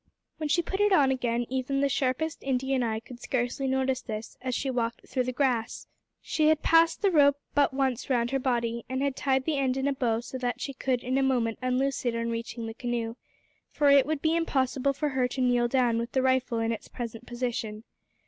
[0.37, 4.35] When she put it on again, even the sharpest Indian eye could scarcely notice this
[4.41, 5.85] as she walked through the grass.
[6.23, 9.77] She had passed the rope but once round her body, and had tied the end
[9.77, 12.73] in a bow so that she could in a moment unloose it on reaching the
[12.73, 13.15] canoe,
[13.69, 16.87] for it would be impossible for her to kneel down with the rifle in its
[16.87, 17.83] present position.